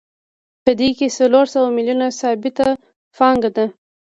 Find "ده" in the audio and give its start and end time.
3.57-3.65